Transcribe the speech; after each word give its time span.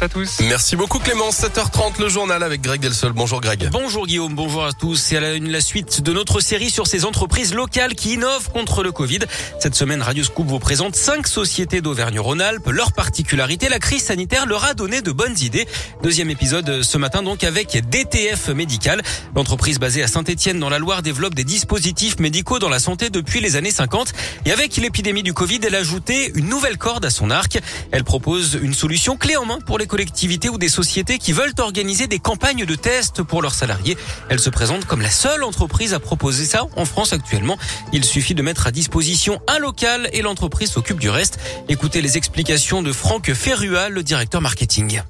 à 0.00 0.08
tous. 0.08 0.40
Merci 0.40 0.76
beaucoup 0.76 0.98
Clément. 0.98 1.30
7h30, 1.30 2.00
le 2.00 2.08
journal 2.08 2.42
avec 2.42 2.60
Greg 2.60 2.80
Delsol. 2.80 3.12
Bonjour 3.12 3.40
Greg. 3.40 3.68
Bonjour 3.72 4.06
Guillaume, 4.06 4.34
bonjour 4.34 4.64
à 4.64 4.72
tous. 4.72 4.96
C'est 4.96 5.18
la, 5.18 5.38
la 5.38 5.60
suite 5.60 6.02
de 6.02 6.12
notre 6.12 6.40
série 6.40 6.70
sur 6.70 6.86
ces 6.86 7.04
entreprises 7.04 7.52
locales 7.54 7.94
qui 7.94 8.14
innovent 8.14 8.50
contre 8.50 8.82
le 8.82 8.92
Covid. 8.92 9.20
Cette 9.58 9.74
semaine, 9.74 10.00
Radio 10.02 10.22
Scoop 10.22 10.46
vous 10.46 10.58
présente 10.60 10.94
cinq 10.94 11.26
sociétés 11.26 11.80
d'Auvergne-Rhône-Alpes. 11.80 12.68
Leur 12.68 12.92
particularité, 12.92 13.68
la 13.68 13.78
crise 13.78 14.04
sanitaire 14.04 14.46
leur 14.46 14.64
a 14.64 14.74
donné 14.74 15.02
de 15.02 15.10
bonnes 15.10 15.38
idées. 15.40 15.66
Deuxième 16.02 16.30
épisode 16.30 16.82
ce 16.82 16.98
matin 16.98 17.22
donc 17.22 17.42
avec 17.42 17.76
DTF 17.90 18.48
Médical. 18.48 19.02
L'entreprise 19.34 19.78
basée 19.80 20.02
à 20.02 20.06
Saint-Etienne 20.06 20.60
dans 20.60 20.70
la 20.70 20.78
Loire 20.78 21.02
développe 21.02 21.34
des 21.34 21.44
dispositifs 21.44 22.20
médicaux 22.20 22.60
dans 22.60 22.68
la 22.68 22.78
santé 22.78 23.10
depuis 23.10 23.40
les 23.40 23.56
années 23.56 23.72
50. 23.72 24.12
Et 24.44 24.52
avec 24.52 24.76
l'épidémie 24.76 25.24
du 25.24 25.34
Covid, 25.34 25.60
elle 25.64 25.74
a 25.74 25.78
ajouté 25.78 26.30
une 26.36 26.48
nouvelle 26.48 26.78
corde 26.78 27.04
à 27.04 27.10
son 27.10 27.30
arc. 27.30 27.58
Elle 27.90 28.04
propose 28.04 28.58
une 28.62 28.74
solution 28.74 29.16
clé 29.16 29.36
en 29.36 29.44
main 29.44 29.58
pour 29.64 29.78
les 29.78 29.87
collectivités 29.88 30.48
ou 30.48 30.58
des 30.58 30.68
sociétés 30.68 31.18
qui 31.18 31.32
veulent 31.32 31.52
organiser 31.58 32.06
des 32.06 32.20
campagnes 32.20 32.64
de 32.64 32.74
tests 32.76 33.22
pour 33.24 33.42
leurs 33.42 33.54
salariés. 33.54 33.96
Elle 34.28 34.38
se 34.38 34.50
présente 34.50 34.84
comme 34.84 35.02
la 35.02 35.10
seule 35.10 35.42
entreprise 35.42 35.94
à 35.94 35.98
proposer 35.98 36.44
ça 36.44 36.66
en 36.76 36.84
France 36.84 37.12
actuellement. 37.12 37.58
Il 37.92 38.04
suffit 38.04 38.34
de 38.34 38.42
mettre 38.42 38.68
à 38.68 38.70
disposition 38.70 39.40
un 39.48 39.58
local 39.58 40.08
et 40.12 40.22
l'entreprise 40.22 40.70
s'occupe 40.70 41.00
du 41.00 41.10
reste. 41.10 41.40
Écoutez 41.68 42.00
les 42.00 42.16
explications 42.16 42.82
de 42.82 42.92
Franck 42.92 43.32
Ferrua, 43.32 43.88
le 43.88 44.04
directeur 44.04 44.40
marketing 44.40 45.02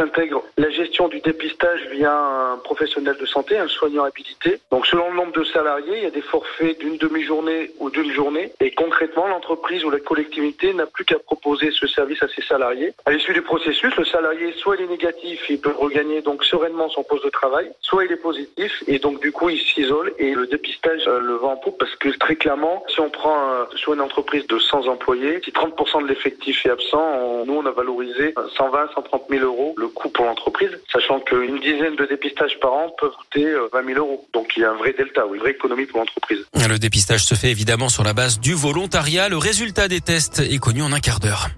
dispositif 0.00 0.20
intègre 0.20 0.42
la 0.56 0.70
gestion 0.70 1.08
du 1.08 1.20
dépistage 1.20 1.80
via 1.92 2.12
un 2.12 2.56
professionnel 2.58 3.16
de 3.20 3.26
santé, 3.26 3.58
un 3.58 3.68
soignant 3.68 4.04
habilité. 4.04 4.60
Donc 4.70 4.86
selon 4.86 5.10
le 5.10 5.16
nombre 5.16 5.32
de 5.32 5.44
salariés, 5.44 5.98
il 5.98 6.02
y 6.02 6.06
a 6.06 6.10
des 6.10 6.22
forfaits 6.22 6.78
d'une 6.78 6.96
demi-journée 6.96 7.70
ou 7.78 7.90
d'une 7.90 8.12
journée. 8.12 8.52
Et 8.60 8.70
concrètement, 8.72 9.26
l'entreprise 9.28 9.84
ou 9.84 9.90
la 9.90 10.00
collectivité 10.00 10.72
n'a 10.72 10.86
plus 10.86 11.04
qu'à 11.04 11.18
proposer 11.18 11.70
ce 11.70 11.86
service 11.86 12.22
à 12.22 12.28
ses 12.28 12.42
salariés. 12.42 12.92
À 13.06 13.12
l'issue 13.12 13.32
du 13.32 13.42
processus, 13.42 13.94
le 13.96 14.04
salarié, 14.04 14.52
soit 14.56 14.76
il 14.76 14.84
est 14.84 14.88
négatif, 14.88 15.48
il 15.48 15.60
peut 15.60 15.74
regagner 15.76 16.22
donc 16.22 16.44
sereinement 16.44 16.88
son 16.88 17.02
poste 17.02 17.24
de 17.24 17.30
travail, 17.30 17.70
soit 17.80 18.04
il 18.04 18.12
est 18.12 18.16
positif 18.16 18.82
et 18.86 18.98
donc 18.98 19.20
du 19.20 19.32
coup 19.32 19.48
il 19.50 19.60
s'isole 19.60 20.12
et 20.18 20.34
le 20.34 20.46
dépistage 20.46 21.02
euh, 21.06 21.20
le 21.20 21.34
vend 21.34 21.52
en 21.52 21.56
poupe 21.56 21.78
parce 21.78 21.94
que 21.96 22.08
très 22.10 22.36
clairement, 22.36 22.84
si 22.88 23.00
on 23.00 23.10
prend 23.10 23.52
euh, 23.52 23.64
sur 23.76 23.94
une 23.94 24.00
entreprise 24.00 24.46
de 24.46 24.58
100 24.58 24.88
employés, 24.88 25.40
si 25.44 25.50
30% 25.50 26.02
de 26.02 26.08
l'effectif 26.08 26.64
est 26.66 26.70
absent, 26.70 27.44
nous 27.46 27.54
on 27.54 27.66
a 27.66 27.70
valorisé 27.70 28.34
120, 28.56 28.92
130 28.94 29.24
000 29.28 29.44
euros 29.44 29.74
le 29.76 29.89
coût 29.90 30.08
pour 30.08 30.24
l'entreprise, 30.24 30.70
sachant 30.92 31.20
qu'une 31.20 31.60
dizaine 31.60 31.96
de 31.96 32.06
dépistages 32.06 32.58
par 32.60 32.72
an 32.72 32.94
peuvent 32.98 33.12
coûter 33.12 33.44
20 33.72 33.78
euh, 33.78 33.94
000 33.94 33.98
euros. 33.98 34.26
Donc 34.32 34.56
il 34.56 34.62
y 34.62 34.64
a 34.64 34.70
un 34.70 34.76
vrai 34.76 34.92
delta, 34.92 35.22
une 35.32 35.40
vraie 35.40 35.52
économie 35.52 35.86
pour 35.86 36.00
l'entreprise. 36.00 36.44
Le 36.54 36.78
dépistage 36.78 37.24
se 37.24 37.34
fait 37.34 37.50
évidemment 37.50 37.88
sur 37.88 38.04
la 38.04 38.12
base 38.12 38.40
du 38.40 38.54
volontariat. 38.54 39.28
Le 39.28 39.38
résultat 39.38 39.88
des 39.88 40.00
tests 40.00 40.40
est 40.40 40.58
connu 40.58 40.82
en 40.82 40.92
un 40.92 41.00
quart 41.00 41.20
d'heure. 41.20 41.48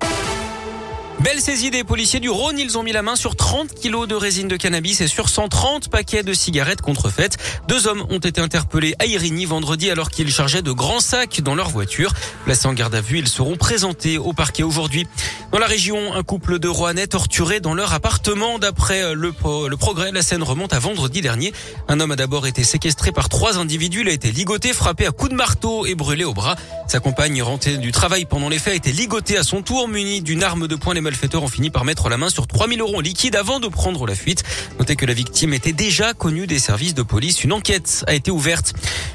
Belle 1.20 1.40
saisie 1.40 1.70
des 1.70 1.84
policiers 1.84 2.20
du 2.20 2.30
Rhône. 2.30 2.58
Ils 2.58 2.78
ont 2.78 2.82
mis 2.82 2.92
la 2.92 3.02
main 3.02 3.16
sur 3.16 3.36
30 3.36 3.74
kilos 3.74 4.08
de 4.08 4.14
résine 4.14 4.48
de 4.48 4.56
cannabis 4.56 5.00
et 5.00 5.06
sur 5.06 5.28
130 5.28 5.88
paquets 5.88 6.22
de 6.22 6.32
cigarettes 6.32 6.82
contrefaites. 6.82 7.36
Deux 7.68 7.86
hommes 7.86 8.04
ont 8.10 8.18
été 8.18 8.40
interpellés 8.40 8.94
à 8.98 9.06
Irigny 9.06 9.44
vendredi 9.44 9.90
alors 9.90 10.10
qu'ils 10.10 10.32
chargeaient 10.32 10.62
de 10.62 10.72
grands 10.72 11.00
sacs 11.00 11.40
dans 11.40 11.54
leur 11.54 11.68
voiture. 11.68 12.12
Placés 12.44 12.66
en 12.66 12.72
garde 12.72 12.94
à 12.94 13.00
vue, 13.00 13.18
ils 13.18 13.28
seront 13.28 13.56
présentés 13.56 14.18
au 14.18 14.32
parquet 14.32 14.62
aujourd'hui. 14.62 15.06
Dans 15.52 15.58
la 15.58 15.66
région, 15.66 16.14
un 16.14 16.22
couple 16.22 16.58
de 16.58 16.68
Rouennais 16.68 17.06
torturés 17.06 17.60
dans 17.60 17.74
leur 17.74 17.92
appartement. 17.92 18.58
D'après 18.58 19.14
le, 19.14 19.32
le 19.68 19.76
progrès, 19.76 20.10
la 20.12 20.22
scène 20.22 20.42
remonte 20.42 20.72
à 20.72 20.78
vendredi 20.78 21.20
dernier. 21.20 21.52
Un 21.88 22.00
homme 22.00 22.12
a 22.12 22.16
d'abord 22.16 22.46
été 22.46 22.64
séquestré 22.64 23.12
par 23.12 23.28
trois 23.28 23.58
individus. 23.58 24.00
Il 24.00 24.08
a 24.08 24.12
été 24.12 24.32
ligoté, 24.32 24.72
frappé 24.72 25.06
à 25.06 25.12
coups 25.12 25.30
de 25.30 25.36
marteau 25.36 25.86
et 25.86 25.94
brûlé 25.94 26.24
au 26.24 26.32
bras. 26.32 26.56
Sa 26.88 27.00
compagne 27.00 27.42
rentrée 27.42 27.76
du 27.76 27.92
travail 27.92 28.24
pendant 28.24 28.48
les 28.48 28.58
faits 28.58 28.72
a 28.72 28.76
été 28.76 28.92
ligotée 28.92 29.36
à 29.36 29.42
son 29.42 29.62
tour, 29.62 29.88
munie 29.88 30.22
d'une 30.22 30.42
arme 30.42 30.66
de 30.66 30.74
poing. 30.74 30.92
Malfaiteurs 31.02 31.42
ont 31.42 31.48
fini 31.48 31.70
par 31.70 31.84
mettre 31.84 32.08
la 32.08 32.16
main 32.16 32.30
sur 32.30 32.46
3000 32.46 32.80
euros 32.80 32.96
en 32.96 33.00
liquide 33.00 33.36
avant 33.36 33.60
de 33.60 33.68
prendre 33.68 34.06
la 34.06 34.14
fuite. 34.14 34.42
Notez 34.78 34.96
que 34.96 35.04
la 35.04 35.14
victime 35.14 35.52
était 35.52 35.72
déjà 35.72 36.14
connue 36.14 36.46
des 36.46 36.58
services 36.58 36.94
de 36.94 37.02
police. 37.02 37.44
Une 37.44 37.52
enquête 37.52 38.04
a 38.06 38.14
été 38.14 38.30
ouverte. 38.30 38.72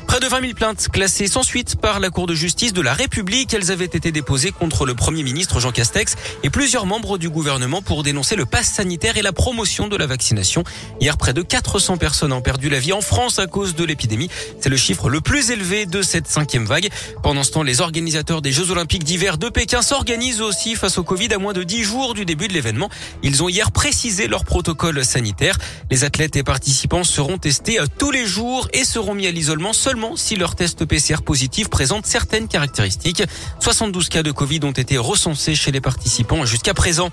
Près 0.07 0.21
de 0.21 0.27
20 0.27 0.41
000 0.41 0.53
plaintes 0.53 0.87
classées 0.87 1.27
sans 1.27 1.43
suite 1.43 1.75
par 1.75 1.99
la 1.99 2.09
Cour 2.09 2.27
de 2.27 2.33
justice 2.33 2.71
de 2.71 2.81
la 2.81 2.93
République. 2.93 3.53
Elles 3.53 3.71
avaient 3.71 3.85
été 3.85 4.11
déposées 4.13 4.51
contre 4.51 4.85
le 4.85 4.95
Premier 4.95 5.21
ministre 5.21 5.59
Jean 5.59 5.73
Castex 5.73 6.15
et 6.43 6.49
plusieurs 6.49 6.85
membres 6.85 7.17
du 7.17 7.29
gouvernement 7.29 7.81
pour 7.81 8.03
dénoncer 8.03 8.37
le 8.37 8.45
pass 8.45 8.67
sanitaire 8.67 9.17
et 9.17 9.21
la 9.21 9.33
promotion 9.33 9.89
de 9.89 9.97
la 9.97 10.07
vaccination. 10.07 10.63
Hier, 11.01 11.17
près 11.17 11.33
de 11.33 11.41
400 11.41 11.97
personnes 11.97 12.31
ont 12.31 12.41
perdu 12.41 12.69
la 12.69 12.79
vie 12.79 12.93
en 12.93 13.01
France 13.01 13.37
à 13.37 13.47
cause 13.47 13.75
de 13.75 13.83
l'épidémie. 13.83 14.29
C'est 14.61 14.69
le 14.69 14.77
chiffre 14.77 15.09
le 15.09 15.19
plus 15.19 15.51
élevé 15.51 15.85
de 15.85 16.01
cette 16.01 16.27
cinquième 16.27 16.65
vague. 16.65 16.89
Pendant 17.21 17.43
ce 17.43 17.51
temps, 17.51 17.63
les 17.63 17.81
organisateurs 17.81 18.41
des 18.41 18.53
Jeux 18.53 18.71
Olympiques 18.71 19.03
d'hiver 19.03 19.37
de 19.37 19.49
Pékin 19.49 19.81
s'organisent 19.81 20.41
aussi 20.41 20.75
face 20.75 20.97
au 20.97 21.03
Covid 21.03 21.33
à 21.33 21.37
moins 21.37 21.53
de 21.53 21.63
10 21.63 21.83
jours 21.83 22.13
du 22.13 22.23
début 22.23 22.47
de 22.47 22.53
l'événement. 22.53 22.89
Ils 23.23 23.43
ont 23.43 23.49
hier 23.49 23.71
précisé 23.71 24.27
leur 24.27 24.45
protocole 24.45 25.03
sanitaire. 25.03 25.57
Les 25.91 26.05
athlètes 26.05 26.37
et 26.37 26.43
participants 26.43 27.03
seront 27.03 27.37
testés 27.37 27.77
tous 27.97 28.11
les 28.11 28.25
jours 28.25 28.69
et 28.71 28.85
seront 28.85 29.13
mis 29.13 29.27
à 29.27 29.31
l'isolement 29.31 29.73
si 30.15 30.35
leur 30.35 30.55
test 30.55 30.85
PCR 30.85 31.21
positif 31.25 31.69
présente 31.69 32.05
certaines 32.05 32.47
caractéristiques. 32.47 33.23
72 33.59 34.09
cas 34.09 34.21
de 34.21 34.31
Covid 34.31 34.59
ont 34.63 34.71
été 34.71 34.97
recensés 34.97 35.55
chez 35.55 35.71
les 35.71 35.81
participants 35.81 36.45
jusqu'à 36.45 36.73
présent. 36.73 37.09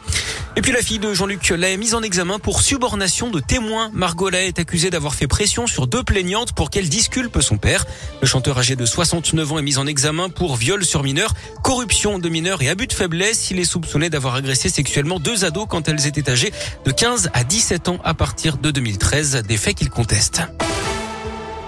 Et 0.56 0.60
puis 0.60 0.72
la 0.72 0.82
fille 0.82 0.98
de 0.98 1.14
Jean-Luc 1.14 1.48
Lay 1.48 1.76
mise 1.76 1.94
en 1.94 2.02
examen 2.02 2.38
pour 2.38 2.60
subornation 2.60 3.30
de 3.30 3.40
témoins. 3.40 3.90
Margot 3.94 4.28
Lay 4.28 4.48
est 4.48 4.58
accusée 4.58 4.90
d'avoir 4.90 5.14
fait 5.14 5.26
pression 5.26 5.66
sur 5.66 5.86
deux 5.86 6.02
plaignantes 6.02 6.52
pour 6.52 6.68
qu'elle 6.70 6.88
disculpe 6.88 7.40
son 7.40 7.56
père. 7.56 7.86
Le 8.20 8.26
chanteur 8.26 8.58
âgé 8.58 8.76
de 8.76 8.84
69 8.84 9.52
ans 9.52 9.58
est 9.58 9.62
mis 9.62 9.78
en 9.78 9.86
examen 9.86 10.28
pour 10.28 10.56
viol 10.56 10.84
sur 10.84 11.02
mineur, 11.02 11.32
corruption 11.62 12.18
de 12.18 12.28
mineurs 12.28 12.60
et 12.62 12.68
abus 12.68 12.86
de 12.86 12.92
faiblesse. 12.92 13.50
Il 13.50 13.58
est 13.58 13.64
soupçonné 13.64 14.10
d'avoir 14.10 14.34
agressé 14.34 14.68
sexuellement 14.68 15.18
deux 15.18 15.44
ados 15.44 15.66
quand 15.68 15.88
elles 15.88 16.06
étaient 16.06 16.28
âgées 16.30 16.52
de 16.84 16.90
15 16.90 17.30
à 17.32 17.44
17 17.44 17.88
ans 17.88 17.98
à 18.04 18.12
partir 18.14 18.58
de 18.58 18.70
2013, 18.70 19.42
des 19.46 19.56
faits 19.56 19.76
qu'il 19.76 19.90
conteste. 19.90 20.42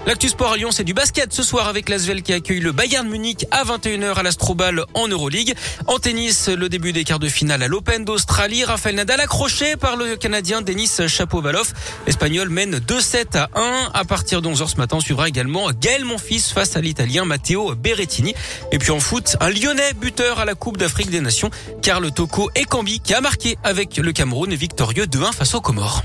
L'actu 0.06 0.28
sport 0.28 0.52
à 0.52 0.56
Lyon, 0.56 0.70
c'est 0.70 0.84
du 0.84 0.94
basket 0.94 1.32
ce 1.32 1.42
soir 1.42 1.66
avec 1.66 1.88
l'Asvel 1.88 2.22
qui 2.22 2.32
accueille 2.32 2.60
le 2.60 2.70
Bayern 2.70 3.08
Munich 3.08 3.44
à 3.50 3.64
21h 3.64 4.14
à 4.14 4.22
l'Astrobal 4.22 4.84
en 4.94 5.08
Euroleague. 5.08 5.52
En 5.88 5.98
tennis, 5.98 6.48
le 6.48 6.68
début 6.68 6.92
des 6.92 7.02
quarts 7.02 7.18
de 7.18 7.28
finale 7.28 7.60
à 7.64 7.66
l'Open 7.66 8.04
d'Australie. 8.04 8.62
Rafael 8.62 8.94
Nadal 8.94 9.20
accroché 9.20 9.74
par 9.74 9.96
le 9.96 10.14
Canadien 10.14 10.62
Denis 10.62 10.88
Chapovalov. 11.08 11.72
L'Espagnol 12.06 12.48
mène 12.50 12.76
2-7 12.76 13.36
à 13.36 13.48
1. 13.56 13.90
À 13.94 14.04
partir 14.04 14.42
de 14.42 14.48
11h 14.48 14.68
ce 14.68 14.76
matin, 14.76 15.00
suivra 15.00 15.26
également 15.26 15.70
Gaël 15.72 16.04
Monfils 16.04 16.52
face 16.54 16.76
à 16.76 16.80
l'Italien 16.80 17.24
Matteo 17.24 17.74
Berrettini. 17.74 18.32
Et 18.70 18.78
puis 18.78 18.92
en 18.92 19.00
foot, 19.00 19.36
un 19.40 19.50
Lyonnais 19.50 19.92
buteur 19.94 20.38
à 20.38 20.44
la 20.44 20.54
Coupe 20.54 20.76
d'Afrique 20.76 21.10
des 21.10 21.20
Nations, 21.20 21.50
Carl 21.82 22.08
Toko 22.12 22.48
Ekambi 22.54 23.00
qui 23.00 23.12
a 23.12 23.20
marqué 23.20 23.58
avec 23.64 23.96
le 23.96 24.12
Cameroun 24.12 24.54
victorieux 24.54 25.06
2-1 25.06 25.32
face 25.32 25.54
aux 25.56 25.60
Comores. 25.60 26.04